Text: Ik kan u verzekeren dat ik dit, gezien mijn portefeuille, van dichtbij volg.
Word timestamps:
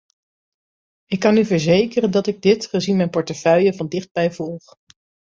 Ik 1.05 1.19
kan 1.19 1.37
u 1.37 1.45
verzekeren 1.45 2.11
dat 2.11 2.27
ik 2.27 2.41
dit, 2.41 2.65
gezien 2.67 2.97
mijn 2.97 3.09
portefeuille, 3.09 3.73
van 3.73 3.87
dichtbij 3.87 4.31
volg. 4.31 4.75